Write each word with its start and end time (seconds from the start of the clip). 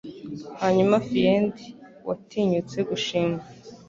Hanyuma 0.61 0.95
fiend 1.07 1.53
watinyutse 2.07 2.77
gushima 2.89 3.39